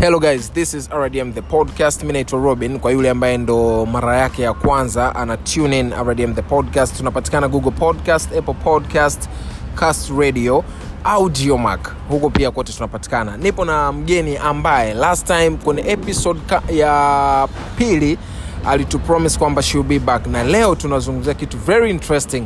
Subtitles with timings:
[0.00, 2.02] hello guys this is rdm the podcast.
[2.04, 2.78] Mi naitwa robin.
[2.80, 7.48] Kwa yule ambaye ndo mara yake ya kwanza ana tune in rdm the podcast tunapatikana
[7.48, 9.28] google podcast apple podcast
[9.74, 10.64] cast radio
[11.04, 13.36] audiomac huko pia kote tunapatikana.
[13.36, 16.40] Nipo na mgeni ambaye last time kwenye episode
[16.72, 18.18] ya pili
[18.66, 20.26] alitupromise kwamba she will be back.
[20.26, 22.44] Na leo tunazungumzia kitu very interesting.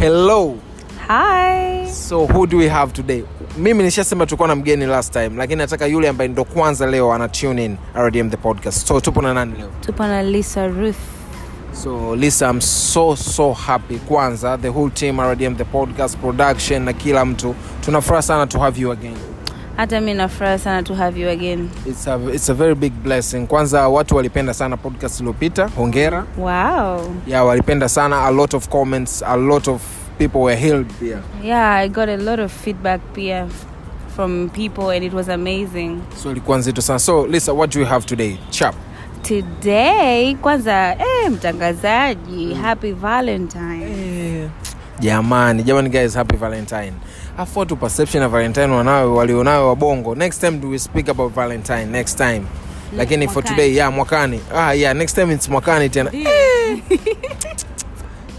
[0.00, 0.54] Hello.
[1.08, 1.43] Hi.
[1.94, 3.24] So who do we have today?
[3.58, 7.28] Mimi nishasema tulikuwa na mgeni last time lakini nataka yule ambaye ndo kwanza leo ana
[7.28, 8.86] tune in rdm the podcast.
[8.88, 9.68] So tupo na nani leo?
[9.80, 10.96] Tupo na Lisa Ruth.
[11.82, 13.96] so lisa i'm so so happy.
[13.98, 17.54] Kwanza the whole team rdm the podcast production na kila mtu.
[17.84, 19.16] Tunafuraha sana to have you again.
[19.76, 21.68] Hata mi nafuraha sana to have you again.
[21.86, 23.46] it's a, it's a very big blessing.
[23.46, 25.68] Kwanza watu walipenda sana podcast iliyopita.
[25.76, 26.24] Hongera.
[26.38, 27.10] Wow.
[27.26, 28.22] yeah walipenda sana.
[28.24, 29.80] A lot of comments a lot of
[30.18, 33.48] people were healed pia Yeah, I got a lot of feedback pia
[34.16, 36.00] from people and it was amazing.
[36.22, 36.98] so ilikuwa nzito sana.
[36.98, 38.36] So lisa what do you have today?
[38.50, 38.74] Chap.
[39.22, 43.84] Today, kwanza eh, mtangazaji, happy Valentine.
[43.84, 44.48] Eh,
[45.00, 46.92] jamani jamani guys happy valentine.
[47.38, 51.84] Afu watu perception ya valentine wanayo walionayo wabongo next time do we speak about valentine
[51.86, 52.42] next time.
[52.96, 53.56] Lakini for Mwakani.
[53.56, 54.40] today yeah mwakani.
[54.54, 56.10] Ah yeah next time it's mwakani tena.
[56.14, 56.78] Eh.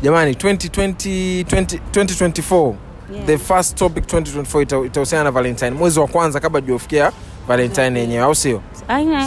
[0.05, 2.75] jamani 2020, 20, 2024
[3.13, 3.25] Yeah.
[3.25, 7.11] the first topic 2024 ita- itahusiana na valentine mwezi wa kwanza kabla juofikia
[7.47, 8.61] valentine yenyewe au sio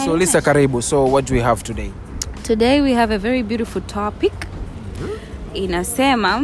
[0.04, 1.90] so lisa karibu so what do we have today
[2.42, 4.32] Today we have a very beautiful topic.
[5.54, 6.42] Inasema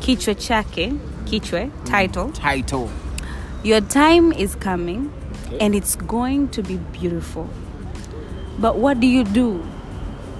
[0.00, 0.92] kichwa chake,
[1.24, 2.26] kichwe, title.
[2.52, 2.88] title
[3.64, 5.00] Your time is coming
[5.60, 7.44] and it's going to be beautiful.
[8.58, 9.60] But what do you do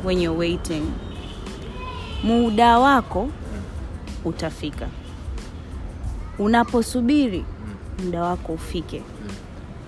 [0.04, 0.82] when you're waiting?
[2.22, 3.28] Muda wako
[4.24, 4.88] utafika.
[6.38, 7.44] Unaposubiri
[8.04, 9.02] muda wako ufike,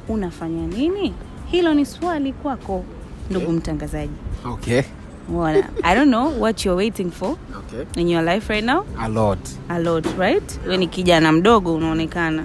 [0.09, 1.15] unafanya nini?
[1.51, 2.85] Hilo ni swali kwako,
[3.31, 4.13] ndugu mtangazaji.
[4.45, 4.83] okay.
[5.29, 7.85] Well, I don't know what you're waiting for okay.
[8.03, 8.85] in your life right now.
[8.99, 9.39] a lot.
[9.71, 10.59] A lot right?
[10.69, 12.45] We ni kijana mdogo unaonekana.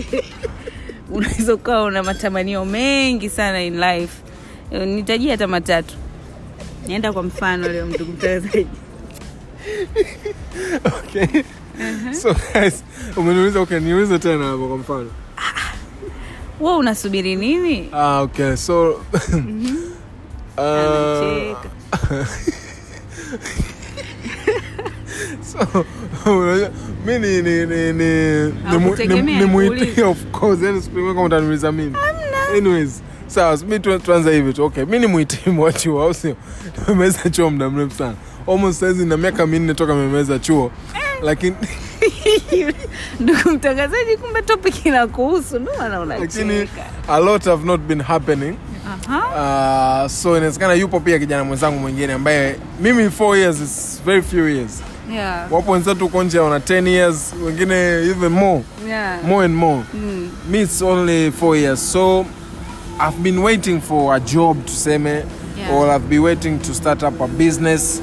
[1.12, 4.22] Unaweza ukawa una matamanio mengi sana in life.
[4.86, 5.94] Nitajia hata matatu
[6.86, 8.66] nienda kwa mfano leo ndugu mtangazaji
[10.84, 11.42] okay.
[12.22, 12.84] So guys
[13.16, 15.10] umeniuliza ukaniuliza tena hapo kwa mfano.
[16.60, 17.88] Wa unasubiri nini?
[17.92, 19.00] Ah, okay so uh,
[25.42, 25.84] so
[27.06, 28.52] mi ni ni ni ni
[29.46, 31.96] ni ni- of course yani sipimwe kama utaniuliza mimi.
[32.56, 34.64] Anyways sawa mi tuanza hivi tu.
[34.64, 36.36] Okay mi ni muhitimu wa chuo au sio?
[36.88, 38.14] Nimemeza chuo muda mrefu sana.
[38.48, 40.70] Almost saizi na miaka minne toka nimemeza chuo.
[41.22, 41.56] Lakini
[43.20, 45.56] ndugu mtangazaji kumbe topic inakuhusu.
[46.02, 46.82] Unacheka.
[47.08, 48.56] a lot have not been happening.
[49.08, 50.04] Aha.
[50.04, 54.48] uh, so inawezekana yupo pia kijana mwenzangu mwingine ambaye mimi 4 years is very few
[54.48, 54.82] years.
[55.12, 55.52] Yeah.
[55.52, 57.74] wapo wenzetu huko nje wana 10 years wengine
[58.10, 58.62] even more.
[58.88, 59.24] Yeah.
[59.24, 59.82] more and more.
[59.94, 60.28] Mm.
[60.50, 61.92] me it's only 4 years.
[61.92, 62.26] So
[63.00, 65.24] i've been waiting for a job tuseme
[65.58, 65.74] Yeah.
[65.74, 68.02] or i've been waiting to start up a business.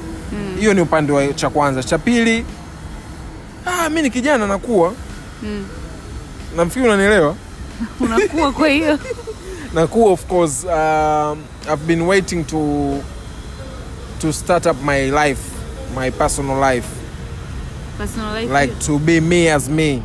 [0.59, 1.83] Hiyo ni upande wa cha kwanza.
[1.83, 2.45] Cha pili
[3.65, 4.93] ah, mi ni kijana nakuwa.
[5.43, 5.65] Mm.
[6.55, 7.35] namfikiri unanielewa?
[7.99, 8.99] Unakuwa kwa hiyo.
[9.73, 11.39] Nakuwa of course um,
[11.73, 12.93] i've been waiting to
[14.21, 15.41] to start up my life
[15.99, 16.87] my personal life.
[17.97, 20.01] Personal life like to be me as me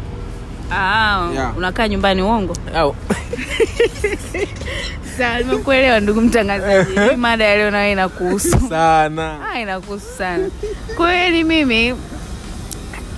[0.72, 1.56] ah, Yeah.
[1.56, 2.56] unakaa nyumbani uongo.
[5.18, 7.16] Sawa, nimekuelewa ndugu mtangazaji.
[7.16, 8.60] Mada ya leo nayo inakuhusu.
[8.68, 10.48] sana Ah, inakuhusu sana.
[10.96, 11.94] Kweli mimi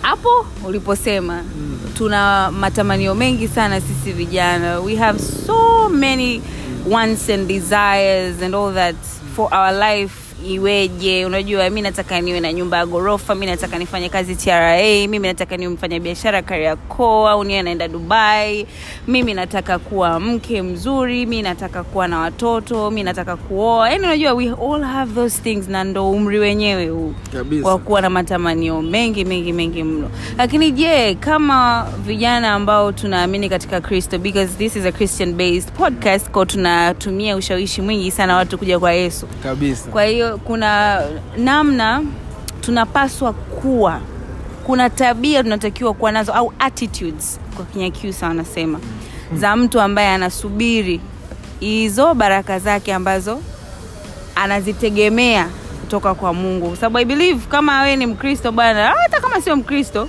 [0.03, 1.43] hapo uliposema
[1.99, 4.81] tuna matamanio mengi sana sisi vijana.
[4.81, 6.43] We have so many
[6.89, 8.97] wants and desires and all that
[9.37, 10.15] for our life
[10.49, 11.25] iweje?
[11.27, 14.77] Unajua mi nataka niwe na nyumba ya ghorofa mi nataka nifanye kazi tra
[15.09, 18.67] mimi nataka niwe mfanya biashara kariakoo au niwe naenda dubai.
[19.09, 23.91] Mimi nataka kuwa mke mzuri mi nataka kuwa na watoto mi nataka kuoa.
[23.91, 27.15] Yani unajua we all have those things na ndo umri wenyewe huu
[27.63, 30.11] wa kuwa na matamanio mengi mengi mengi mno.
[30.39, 36.31] Lakini je kama vijana ambao tunaamini katika kristo because this is a christian based podcast
[36.31, 39.27] ko tunatumia ushawishi mwingi sana watu kuja kwa yesu.
[39.43, 39.91] Kabisa.
[39.91, 41.03] Kwa hiyo kuna
[41.37, 42.03] namna
[42.61, 44.01] tunapaswa kuwa.
[44.67, 48.81] Kuna tabia tunatakiwa kuwa nazo au attitudes kwa kinyakyusa wanasema
[49.35, 51.01] za mtu ambaye anasubiri
[51.61, 53.41] hizo baraka zake ambazo
[54.35, 55.49] anazitegemea
[55.81, 56.69] kutoka kwa mungu.
[56.69, 60.09] Kwa sababu i believe kama wewe ni mkristo bwana hata kama sio mkristo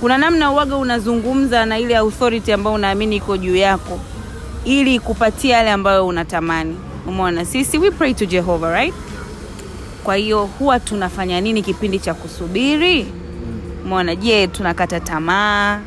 [0.00, 4.00] kuna namna uwaga unazungumza na ile authority ambayo unaamini iko juu yako
[4.64, 6.76] ili kupatia yale ambayo unatamani.
[7.06, 7.44] Umeona?
[7.44, 8.94] Sisi we pray to jehova right
[10.08, 13.06] kwa hiyo huwa tunafanya nini kipindi cha kusubiri?
[13.84, 15.80] Umeona je tunakata tamaa?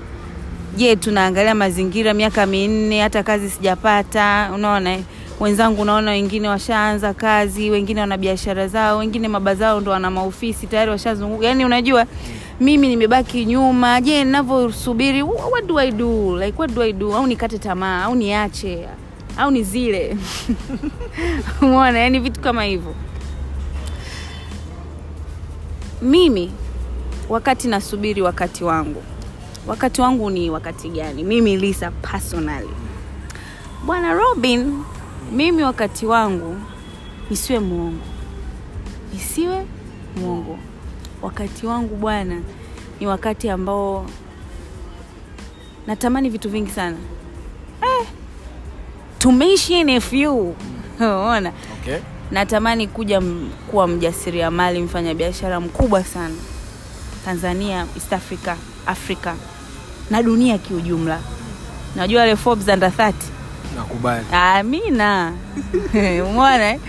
[0.77, 4.51] Je tunaangalia mazingira miaka minne hata kazi sijapata?
[4.55, 4.97] Unaona
[5.39, 10.67] wenzangu unaona wengine washaanza kazi wengine wana biashara zao wengine maba zao ndo wana maofisi
[10.67, 11.45] tayari washazunguka.
[11.45, 12.05] Yani unajua
[12.59, 14.01] mimi nimebaki nyuma.
[14.01, 15.21] Je ninavyosubiri?
[15.23, 16.37] What do i do?
[16.39, 17.15] Like what do i do?
[17.15, 18.03] Au nikate tamaa?
[18.03, 18.87] Au niache?
[19.37, 20.17] Au ni zile
[21.61, 22.95] umeona yani vitu kama hivyo
[26.01, 26.51] mimi
[27.29, 29.03] wakati nasubiri wakati wangu.
[29.67, 31.23] Wakati wangu ni wakati gani?
[31.23, 32.69] Mimi lisa personally.
[33.85, 34.83] Bwana robin
[35.31, 36.57] mimi wakati wangu
[37.29, 38.03] nisiwe mwongo.
[39.13, 39.65] Nisiwe
[40.15, 40.57] mwongo.
[41.21, 42.41] Wakati wangu bwana
[42.99, 44.05] ni wakati ambao
[45.87, 46.97] natamani vitu vingi sana.
[47.81, 48.07] Eh,
[49.19, 50.55] tumeishi mention a few.
[51.01, 51.99] Ona okay.
[52.31, 56.35] Natamani kuja m- kuwa mjasiriamali mfanyabiashara mkubwa sana.
[57.25, 58.55] Tanzania east africa
[58.85, 59.33] africa.
[60.09, 61.19] Na dunia kiujumla.
[61.95, 63.13] Najua wale Forbes under 30
[63.75, 64.25] nakubali.
[64.31, 65.33] Amina.
[66.29, 66.79] Umeona eh?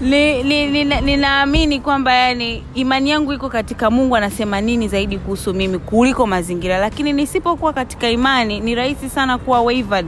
[0.00, 5.54] ni, ni, ni, ninaamini kwamba yani imani yangu iko katika mungu anasema nini zaidi kuhusu
[5.54, 6.78] mimi kuliko mazingira.
[6.78, 10.06] Lakini nisipokuwa katika imani ni rahisi sana kuwa wavered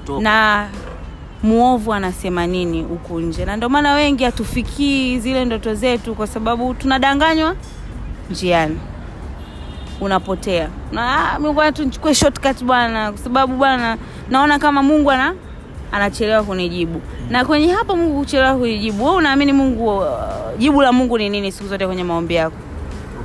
[0.00, 0.20] Kutoka.
[0.22, 0.68] na
[1.46, 3.44] muovu anasema nini huku nje.
[3.44, 7.56] Na ndio maana wengi hatufikii zile ndoto zetu kwa sababu tunadanganywa
[8.30, 8.78] njiani.
[10.00, 10.68] Unapotea.
[10.92, 13.96] Na ah, shortcut bwana kwa sababu bwana
[14.30, 15.34] naona kama mungu ana
[15.92, 17.00] anachelewa kunijibu.
[17.30, 20.06] Na kwenye hapo mungu kuchelewa kunijibu we unaamini mungu uh,
[20.58, 22.56] jibu la mungu ni nini siku zote kwenye maombi yako?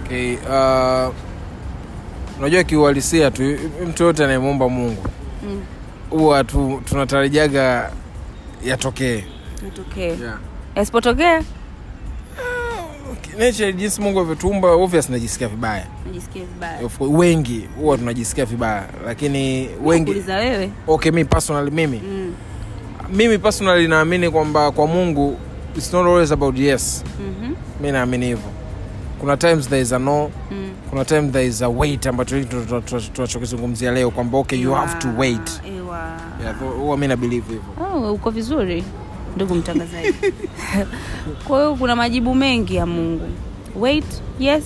[0.03, 1.13] Okay uh,
[2.39, 3.44] unajua kiuhalisia tu
[3.88, 5.03] mtu yoyote anayemwomba mungu
[5.44, 5.62] mm.
[6.09, 7.91] huwa tu, tunatarajaga
[8.65, 9.24] yatokee.
[9.68, 10.39] Itokee yeah.
[10.75, 11.44] yasipotokea
[13.38, 15.86] nature jinsi mungu avyotuumba obvious najisikia vibaya.
[16.06, 16.86] Najisikia vibaya.
[16.86, 20.72] Of course, wengi huwa tunajisikia vibaya lakini wengi wewe?
[20.88, 22.01] Okay mi personally mimi.
[22.06, 22.34] Mm.
[23.13, 25.38] mimi personally naamini kwamba kwa mungu
[25.77, 27.03] it's not always about yes.
[27.20, 27.56] Mm-hmm.
[27.82, 28.50] mi naamini hivyo.
[29.20, 30.32] Kuna times there is a no.
[30.51, 30.71] Mm.
[30.91, 32.55] Kuna time there is a wait ambacho hiki
[33.13, 35.62] tunachokizungumzia leo kwamba okay you have to wait.
[36.43, 38.83] Yeah, huwa mi nabilivu hivo Oh, uko vizuri
[39.36, 40.13] ndugu mtangazaji.
[41.48, 43.27] Kwa hiyo kuna majibu mengi ya mungu.
[43.75, 44.05] Wait
[44.39, 44.63] yes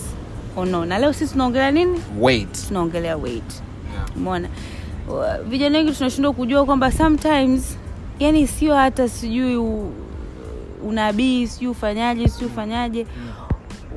[0.55, 0.85] or no?
[0.85, 1.99] Na leo sisi tunaongelea nini?
[2.19, 2.67] Wait.
[2.67, 3.43] Tunaongelea wait.
[3.93, 4.17] Yeah.
[4.17, 4.47] umeona?
[5.09, 7.77] Wa- vijana wengi tunashindwa kujua kwamba sometimes
[8.19, 9.81] yani sio hata sijui
[10.83, 13.05] unabii sijui ufanyaje sijui ufanyaje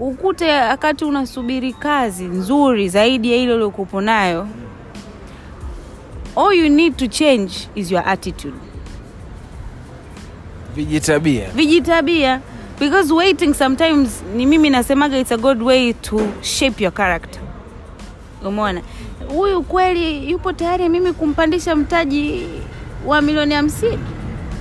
[0.01, 4.49] ukute wakati unasubiri kazi nzuri zaidi ya ile uliokupo nayo.
[6.37, 8.57] All you need to change is your attitude.
[10.77, 12.41] Vijitabia vijitabia
[12.81, 17.41] because waiting sometimes ni mimi nasemaga it's a good way to shape your character.
[18.45, 18.83] Umeona?
[19.29, 22.47] Huyu kweli yupo tayari mimi kumpandisha mtaji
[23.07, 23.99] wa milioni hamsini?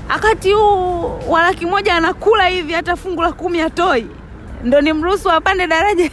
[0.09, 4.07] Akati huu wa laki moja anakula hivi hata fungu la kumi atoi
[4.63, 6.09] ndo ni mruhusu apande daraja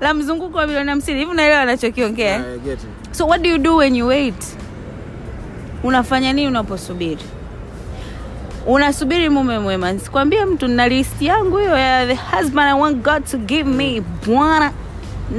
[0.00, 1.18] la mzunguko wa milioni hamsini.
[1.18, 2.36] Hivi unaelewa anachokiongea?
[2.36, 2.76] I
[3.12, 4.44] so what do you do when you wait?
[5.84, 7.22] Unafanya nini unaposubiri?
[8.66, 9.98] Unasubiri mume mwema.
[9.98, 14.02] Sikwambie mtu na list yangu hiyo ya the husband i want god to give me
[14.26, 14.72] bwana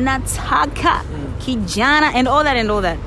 [0.04, 1.02] nataka
[1.46, 2.98] kijana and all that and all that.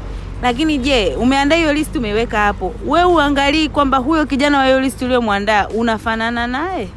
[0.43, 2.75] Lakini je umeandaa hiyo list umeiweka hapo?
[2.87, 6.89] We uangalii kwamba huyo kijana wa hiyo list uliomwandaa unafanana naye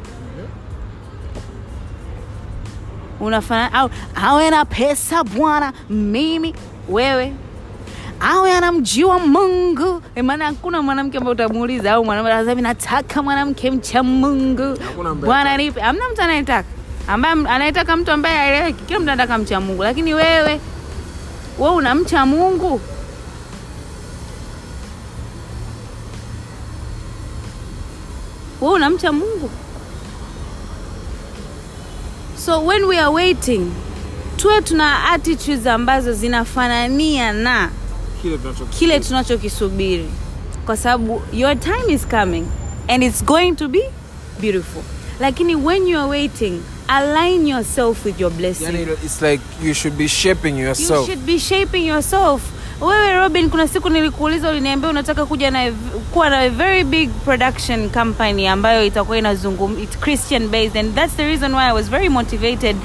[3.20, 6.54] unafanana au awe na pesa bwana mimi
[6.88, 7.32] wewe.
[8.20, 10.02] Awe anamjua mungu.
[10.14, 14.76] Eh, maana hakuna mwanamke ambaye utamuuliza au mwanamke anasema nataka mwanamke mcha mungu.
[15.14, 16.68] Bwana nipe amna mtu anayetaka.
[17.08, 19.82] Ambaye anayetaka mtu ambaye aeleweki kila mtu anataka mcha mungu.
[19.82, 20.60] Lakini wewe
[21.58, 22.80] wewe unamcha mungu.
[28.60, 29.50] Wewe unamcha mungu
[32.44, 33.72] so when we are waiting
[34.36, 37.70] tuwe tuna attitudes ambazo zinafanania na
[38.78, 40.10] kile tunachokisubiri.
[40.66, 42.46] Kwa sababu your time is coming
[42.88, 43.82] and it's going to be
[44.40, 44.82] beautiful.
[45.20, 48.66] Lakini when you are waiting align yourself with your blessing.
[48.66, 52.42] Yani it's like you should be shaping you should be shaping yourself.
[52.80, 55.72] Wewe robin kuna siku nilikuuliza uliniambia unataka kuja na
[56.12, 61.16] kuwa na a very big production company ambayo itakuwa inazungum it's christian based and that's
[61.16, 62.76] the reason why i was very motivated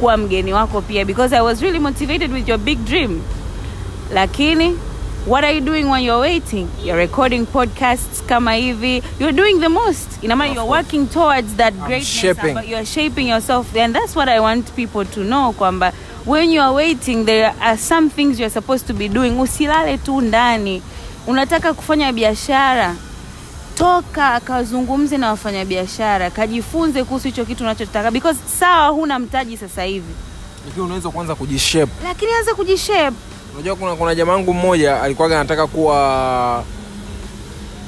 [0.00, 3.20] kuwa mgeni wako pia because i was really motivated with your big dream.
[4.14, 4.76] Lakini
[5.26, 6.68] what are you doing when you're waiting?
[6.82, 9.02] You're recording podcasts kama hivi.
[9.18, 10.22] You're doing the most.
[10.24, 10.84] Ina maana you're course.
[10.84, 12.56] working towards that greatness shaping.
[12.56, 15.92] amba- you're shaping yourself and that's what i want people to know kwamba
[16.26, 19.38] when you are waiting there are some things you're supposed to be doing.
[19.40, 20.82] Usilale tu ndani.
[21.26, 22.94] Unataka kufanya biashara?
[23.74, 26.30] Toka akazungumze na wafanyabiashara.
[26.30, 28.10] Kajifunze kuhusu hicho kitu unachotaka.
[28.10, 30.14] Because sawa huna mtaji sasa hivi.
[30.66, 31.92] Lakini unaweza kuanza kujishape.
[32.04, 33.16] Lakini anza kujishape
[33.54, 36.64] unajua kuna, kuna jamaa wangu mmoja alikuwa anataka kuwa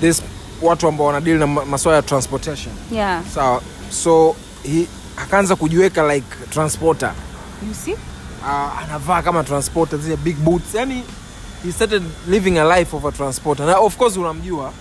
[0.00, 0.22] this
[0.62, 2.74] watu ambao wanadili na maswala masuala ya transportation.
[2.92, 3.22] Yeah.
[3.34, 3.62] Sawa.
[3.90, 7.12] So he akaanza kujiweka like transporter.
[7.68, 7.92] You see?
[8.42, 10.74] Uh, anavaa kama transporter zile big boots.
[10.74, 11.02] Yani
[11.64, 13.66] he started living a life of a transporter.
[13.66, 14.72] Na of course unamjua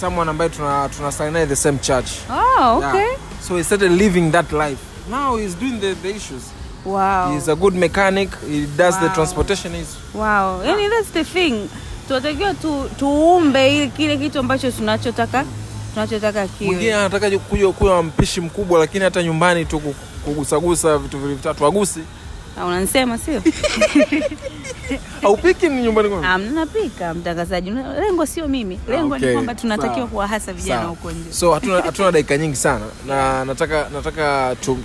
[0.00, 2.08] someone ambaye tuna tuna the same church.
[2.30, 3.00] Oh okay.
[3.00, 3.16] Yeah.
[3.40, 4.80] so he started living that life.
[5.10, 6.42] Now he's doing the, the issues
[6.86, 7.32] wow.
[7.34, 8.28] He's a good mechanic.
[8.50, 10.62] He does the transportation is wow.
[10.64, 11.68] Yani that's the thing.
[12.08, 15.44] Tunatakiwa tu, tuumbe kile kitu ambacho tunachotaka
[15.94, 19.82] tunachotaka mwingine kiwe anataka kuja kuwa mpishi mkubwa lakini hata nyumbani tu
[20.24, 22.00] kugusagusa vitu vitatu agusi
[22.64, 23.42] unanisema sio?
[25.22, 27.70] Haupiki ni nyumbani kwako Ah, mnapika mtangazaji.
[28.00, 28.80] Lengo sio mimi.
[28.88, 31.32] Lengo Okay, ni kwamba tunatakiwa kuwahasa vijana huko nje.
[31.32, 32.84] So hatuna, hatuna dakika nyingi sana.
[33.06, 34.78] Na nataka nataka tu-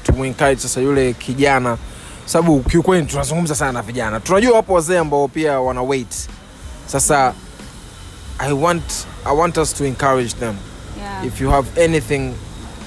[0.57, 1.77] sasa yule kijana.
[2.25, 4.19] Sababu kiukweli tunazungumza sana na vijana.
[4.19, 6.29] Tunajua wapo wazee ambao pia wana wait
[6.85, 7.33] sasa
[8.39, 8.83] i want
[9.25, 10.55] i want us to encourage them.
[10.99, 11.25] Yeah.
[11.27, 12.33] if you have anything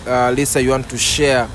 [0.07, 1.47] uh, lisa you want to share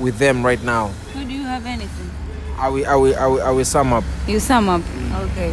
[0.00, 0.90] with them right now.
[1.14, 2.10] So do you have anything
[2.60, 4.04] i will, I will, I will, I will sum up?
[4.26, 4.82] You sum up.
[5.22, 5.52] Okay.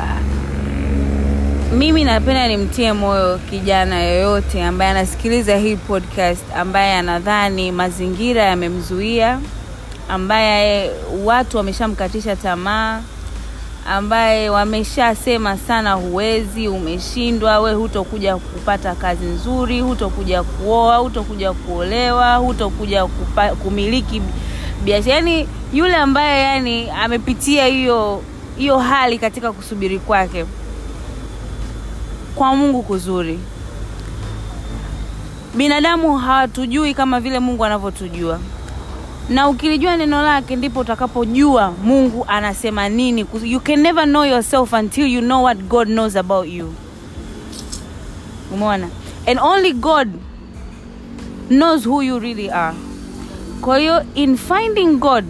[0.00, 0.20] Ah.
[1.72, 9.40] mimi napenda nimtie moyo kijana yoyote ambaye anasikiliza hii podcast ambaye anadhani mazingira yamemzuia
[10.08, 10.90] ambaye
[11.24, 13.00] watu wameshamkatisha tamaa
[13.86, 23.06] ambaye wameshasema sana huwezi umeshindwa we hutokuja kupata kazi nzuri hutokuja kuoa hutokuja kuolewa hutokuja
[23.62, 24.22] kumiliki
[24.84, 28.22] biashara yani yule ambaye yani amepitia hiyo
[28.58, 30.44] hiyo hali katika kusubiri kwake
[32.34, 33.38] kwa mungu kuzuri.
[35.54, 38.40] Binadamu hawatujui kama vile mungu anavyotujua.
[39.28, 43.26] Na ukilijua neno lake ndipo utakapojua mungu anasema nini.
[43.42, 46.74] You can never know yourself until you know what god knows about you.
[48.54, 48.88] Umeona?
[49.26, 50.08] And only god
[51.48, 52.76] knows who you really are
[53.60, 55.24] kwa hiyo in finding god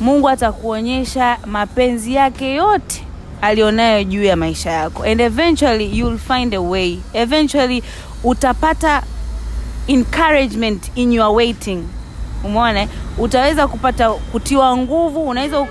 [0.00, 3.04] mungu atakuonyesha mapenzi yake yote
[3.42, 5.02] alionayo juu ya maisha yako.
[5.02, 6.98] And eventually you'll find a way.
[7.12, 7.82] Eventually
[8.24, 9.02] utapata
[9.88, 11.84] encouragement in your waiting.
[12.44, 12.86] Umeona?
[13.18, 15.66] Utaweza kupata kutiwa nguvu unaweza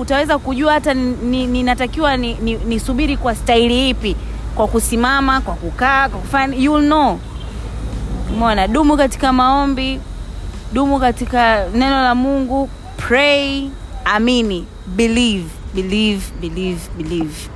[0.00, 4.16] utaweza kujua hata ninatakiwa ni, ni, ni, nisubiri kwa staili ipi.
[4.54, 7.18] Kwa kusimama kwa kukaa kwa kufanya you'll know.
[8.32, 8.68] Umeona?
[8.68, 10.00] Dumu katika maombi
[10.72, 12.68] dumu katika neno la mungu.
[12.96, 13.68] Pray
[14.04, 17.48] amini believe believe believe believe.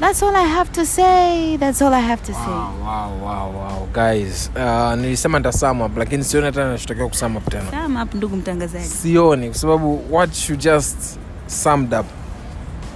[0.00, 1.56] That's all i have to say.
[1.56, 2.50] That's all i have to say.
[2.50, 3.88] Wow, wow, wow, wow.
[3.92, 4.50] guys.
[4.56, 7.64] Uh, nilisema nitasum up lakini sioni hata nachotakiwa kusum up tena.
[7.70, 8.84] Sum up ndugu mtangazaji.
[8.88, 12.06] Sioni kwa sababu what you just summed up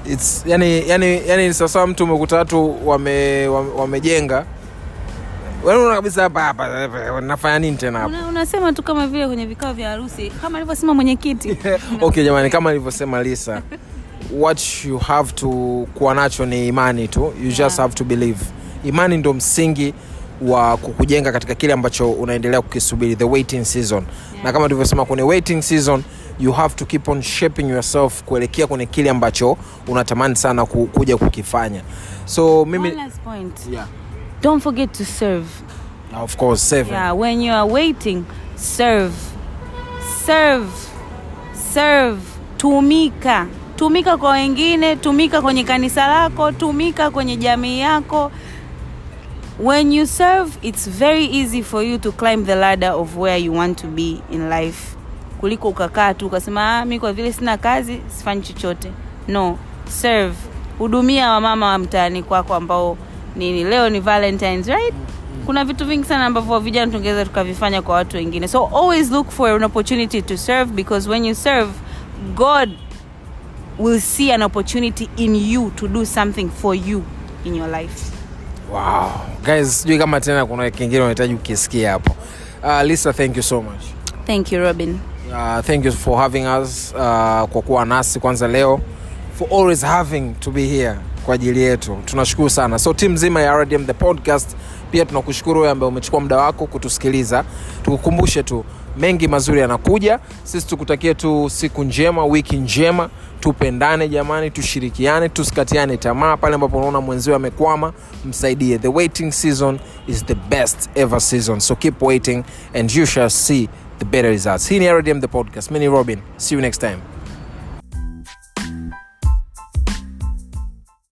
[0.06, 4.46] it's yani yani yani sawasawa mtu umekuta watu wame, wame, wamejenga Wewe
[5.64, 9.72] unaona kabisa hapa hapa nafanya nini tena hapa Una, unasema tu kama vile kwenye vikao
[9.72, 11.56] vya harusi kama alivyosema mwenyekiti
[12.00, 13.62] okay jamani kama alivyosema lisa
[14.38, 15.48] what you have to
[15.94, 17.76] kuwa nacho ni imani tu you just Yeah.
[17.76, 18.38] have to believe
[18.84, 19.94] imani ndo msingi
[20.42, 24.44] wa kukujenga katika kile ambacho unaendelea kukisubiri the waiting season yeah.
[24.44, 26.02] na kama tulivyosema kwenye waiting season
[26.40, 29.56] you have to keep on shaping yourself kuelekea kwenye kile ambacho
[29.88, 31.82] unatamani sana ku, kuja kukifanya
[32.24, 33.52] so mimi One last point.
[33.72, 33.86] yeah.
[34.42, 35.46] Don't forget to serve.
[36.14, 38.24] Of course seven yeah when you are waiting
[38.56, 39.12] serve.
[40.24, 40.70] Serve.
[41.54, 42.20] Serve.
[42.56, 43.46] Tumika.
[43.76, 48.30] Tumika kwa wengine tumika kwenye kanisa lako tumika kwenye jamii yako.
[49.60, 53.54] When you serve it's very easy for you to climb the ladder of where you
[53.56, 54.96] want to be in life.
[55.40, 58.90] Kuliko ukakaa tu ukasema ah, mi kwa vile sina kazi sifanyi chochote.
[59.28, 59.58] No.
[59.88, 60.36] Serve.
[60.78, 62.96] Hudumia wamama wa mtaani kwako ambao
[63.38, 63.64] nini.
[63.64, 64.94] Leo ni valentines right?
[65.46, 68.48] Kuna vitu vingi sana ambavyo vijana tungeweza tukavifanya kwa watu wengine.
[68.48, 71.70] So always look for an opportunity to serve because when you serve
[72.34, 72.70] god
[73.78, 77.02] will see an opportunity in you to do something for you
[77.44, 78.12] in your life.
[78.72, 79.10] Wow.
[79.44, 82.16] Guys sijui kama tena kuna kingine unahitaji ukisikia hapo.
[82.64, 83.82] Uh, lisa thank you so much.
[84.26, 84.98] Thank you robin.
[85.30, 87.00] Uh, thank you for having us uh,
[87.48, 88.80] kwa kuwa nasi kwanza leo
[89.38, 90.94] for always having to be here
[91.26, 91.98] kwa ajili yetu.
[92.04, 92.78] Tunashukuru sana.
[92.78, 94.56] So timu nzima ya rdm the podcast
[94.90, 97.44] pia tunakushukuru wewe ambaye umechukua muda wako kutusikiliza.
[97.82, 98.64] Tukukumbushe tu
[98.96, 100.18] mengi mazuri yanakuja.
[100.44, 103.10] Sisi tukutakie tu siku njema wiki njema.
[103.40, 106.36] Tupendane jamani tushirikiane tusikatiane tamaa.
[106.36, 107.92] Pale ambapo unaona mwenzio amekwama
[108.24, 108.78] msaidie.
[108.78, 111.60] The waiting season is the best ever season.
[111.60, 113.68] So keep waiting and you shall see
[113.98, 114.68] the better results.
[114.68, 115.70] Hii ni rdm the podcast.
[115.70, 116.18] Mini robin.
[116.36, 116.96] See you next time